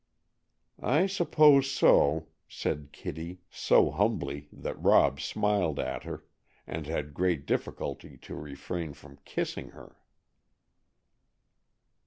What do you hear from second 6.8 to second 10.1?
had great difficulty to refrain from kissing her.